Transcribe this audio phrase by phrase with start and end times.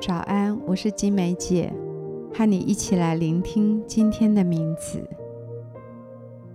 [0.00, 1.72] 早安，我是金梅姐，
[2.32, 5.02] 和你一起来聆听今天的名字。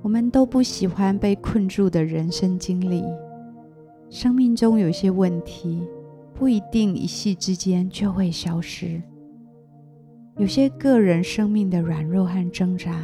[0.01, 3.03] 我们都不喜欢被困住的人生经历，
[4.09, 5.85] 生命中有些问题
[6.33, 9.01] 不一定一夕之间就会消失，
[10.37, 12.97] 有些个人生命的软弱和挣扎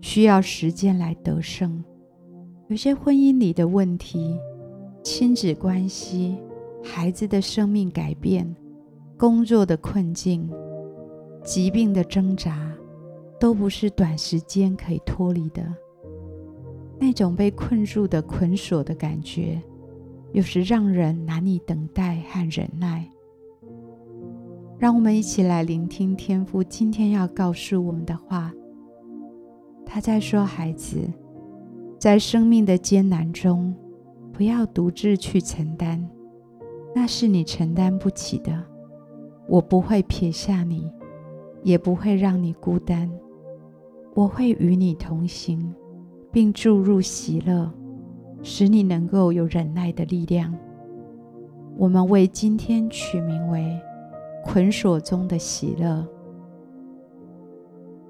[0.00, 1.82] 需要时间来得胜，
[2.68, 4.38] 有些婚姻里的问题、
[5.02, 6.36] 亲子关系、
[6.80, 8.54] 孩子的生命改变。
[9.16, 10.50] 工作的困境、
[11.44, 12.72] 疾病的挣扎，
[13.38, 15.62] 都不是短时间可以脱离的。
[16.98, 19.60] 那种被困住的捆锁的感觉，
[20.32, 23.08] 有时让人难以等待和忍耐。
[24.78, 28.52] 让我们一起来聆听天父今天要告诉我们的话。
[29.86, 30.98] 他在说：“孩子，
[31.98, 33.72] 在生命的艰难中，
[34.32, 36.04] 不要独自去承担，
[36.94, 38.64] 那是你承担不起的。”
[39.46, 40.90] 我不会撇下你，
[41.62, 43.10] 也不会让你孤单。
[44.14, 45.74] 我会与你同行，
[46.30, 47.70] 并注入喜乐，
[48.42, 50.56] 使你能够有忍耐的力量。
[51.76, 53.76] 我们为今天取名为
[54.44, 56.06] “捆锁中的喜乐”。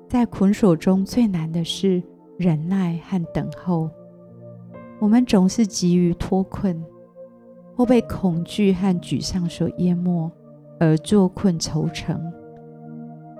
[0.06, 2.02] 在捆锁中最难的是
[2.36, 3.91] 忍耐和等候。
[5.00, 6.84] 我们总是急于脱困，
[7.74, 10.30] 或被恐惧和沮丧所淹没。
[10.78, 12.20] 而坐困愁城，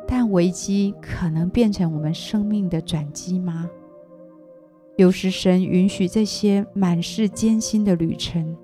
[0.07, 3.69] 但危机可能变成我们生命的转机吗？
[4.97, 8.57] 有时神允许这些满是艰辛的旅程，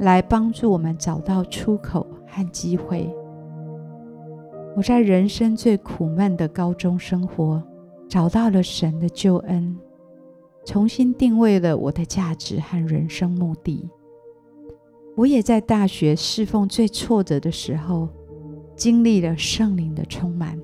[0.00, 3.12] 来帮助我们找到出口和机会。
[4.74, 7.62] 我在人生最苦闷的高中生活，
[8.08, 9.76] 找到了神的救恩，
[10.64, 13.90] 重新定位了我的价值和人生目的。
[15.18, 18.08] 我也在大学侍奉最挫折的时候，
[18.76, 20.56] 经历了圣灵的充满，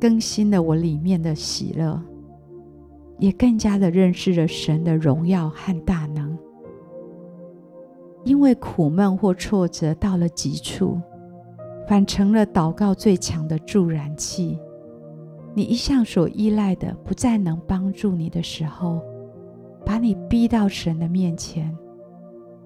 [0.00, 2.00] 更新了我里面的喜乐，
[3.18, 6.38] 也更加的认识了神的荣耀和大能。
[8.22, 11.00] 因为苦闷或挫折到了极处，
[11.88, 14.56] 反成了祷告最强的助燃器。
[15.54, 19.02] 你一向所依赖的不再能帮助你的时候，
[19.84, 21.76] 把你逼到神的面前。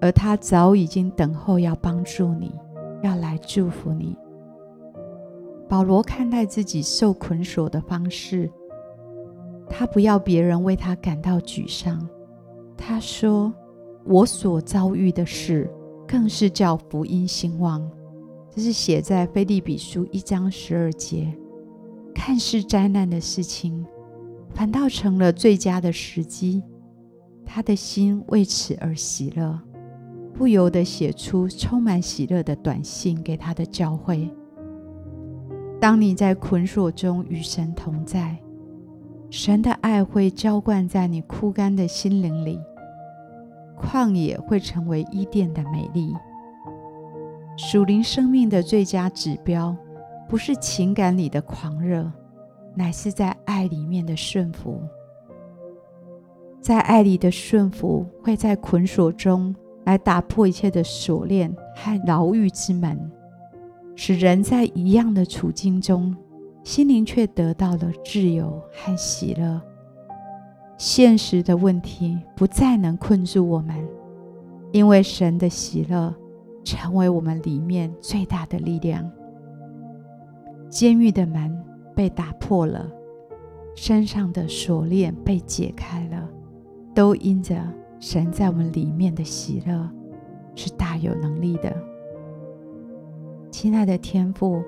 [0.01, 2.51] 而他早已经等候，要帮助你，
[3.03, 4.17] 要来祝福你。
[5.69, 8.51] 保罗看待自己受捆锁的方式，
[9.69, 12.05] 他不要别人为他感到沮丧。
[12.75, 13.53] 他说
[14.03, 15.69] ：“我所遭遇的事，
[16.07, 17.89] 更是叫福音兴旺。”
[18.53, 21.33] 这是写在腓利比书一章十二节。
[22.13, 23.85] 看似灾难的事情，
[24.53, 26.61] 反倒成了最佳的时机。
[27.45, 29.57] 他的心为此而喜乐。
[30.41, 34.27] 不由得写出充满喜乐的短信给他的教会。
[35.79, 38.35] 当你在捆锁中与神同在，
[39.29, 42.59] 神的爱会浇灌在你枯干的心灵里，
[43.79, 46.11] 旷野会成为伊甸的美丽。
[47.55, 49.77] 属灵生命的最佳指标，
[50.27, 52.11] 不是情感里的狂热，
[52.73, 54.81] 乃是在爱里面的顺服。
[56.59, 59.55] 在爱里的顺服，会在捆锁中。
[59.85, 63.11] 来打破一切的锁链和牢狱之门，
[63.95, 66.15] 使人在一样的处境中，
[66.63, 69.61] 心灵却得到了自由和喜乐。
[70.77, 73.75] 现实的问题不再能困住我们，
[74.71, 76.13] 因为神的喜乐
[76.63, 79.09] 成为我们里面最大的力量。
[80.69, 81.55] 监狱的门
[81.95, 82.89] 被打破了，
[83.75, 86.29] 身上的锁链被解开了，
[86.95, 87.55] 都因着。
[88.01, 89.87] 神在我们里面的喜乐
[90.55, 91.71] 是大有能力的，
[93.51, 94.63] 亲爱的天父，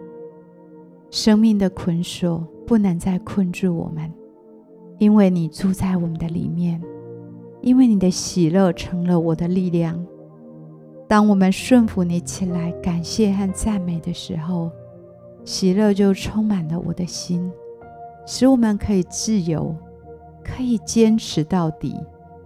[1.10, 4.14] 生命的捆锁不能再困住我们，
[5.00, 6.80] 因为你住在我们的里面，
[7.62, 10.00] 因为你的喜乐成了我的力量。
[11.08, 14.70] 当我们顺服你起来，感谢和赞美的时候，
[15.44, 17.52] 喜乐就充满了我的心，
[18.28, 19.76] 使我们可以自由，
[20.44, 21.96] 可以坚持到底。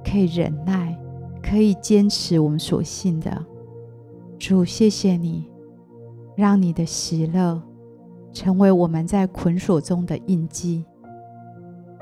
[0.09, 0.97] 可以忍耐，
[1.43, 3.45] 可以坚持我们所信的。
[4.39, 5.49] 主，谢谢你，
[6.35, 7.61] 让你的喜乐
[8.31, 10.85] 成为我们在捆锁中的印记，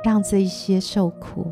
[0.04, 1.48] 让这一些受苦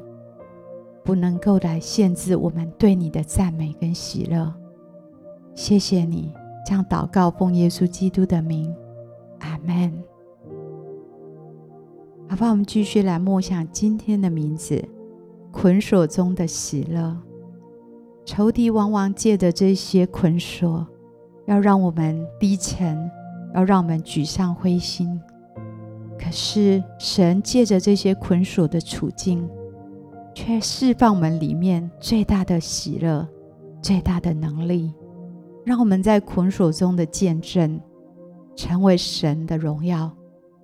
[1.03, 4.53] 不能够来限制我们对你的赞美跟喜乐。
[5.55, 6.31] 谢谢你，
[6.65, 8.71] 将祷告奉耶稣基督的名，
[9.39, 9.91] 阿门。
[12.29, 14.83] 好吧，我们继续来默想今天的名字。
[15.53, 17.15] 捆锁中的喜乐，
[18.25, 20.85] 仇敌往往借着这些捆锁，
[21.45, 23.09] 要让我们低沉、
[23.53, 25.21] 要让我们沮丧灰心。
[26.19, 29.47] 可是神借着这些捆锁的处境，
[30.33, 33.25] 却释放我们里面最大的喜乐、
[33.79, 34.91] 最大的能力，
[35.63, 37.79] 让我们在捆锁中的见证，
[38.55, 40.11] 成为神的荣耀，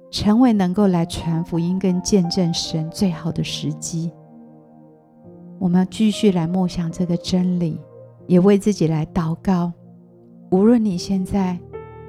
[0.10, 4.12] 成为能够来传福音跟见证神最好的时机。
[5.60, 7.80] 我们要继续来默想这个真理，
[8.26, 9.72] 也为自己来祷告。
[10.52, 11.60] 无论你现在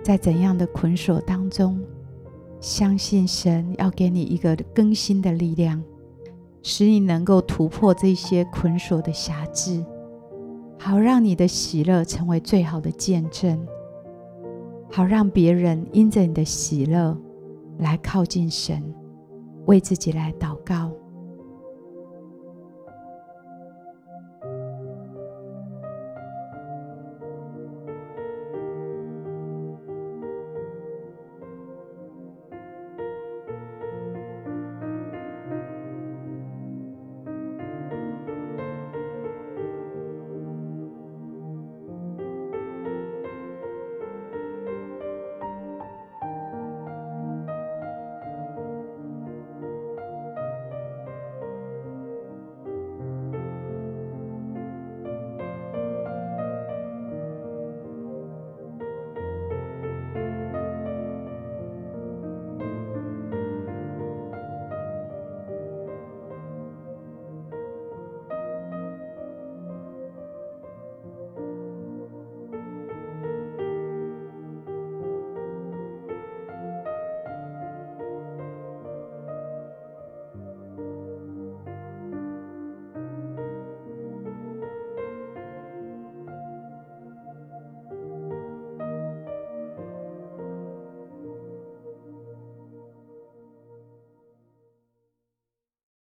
[0.02, 1.78] 在怎样的捆锁当中，
[2.60, 5.82] 相信神要给你一个更新的力量。
[6.62, 9.82] 使你能够突破这些捆锁的辖制，
[10.78, 13.58] 好让你的喜乐成为最好的见证，
[14.90, 17.16] 好让别人因着你的喜乐
[17.78, 18.82] 来靠近神，
[19.64, 20.90] 为自己来祷告。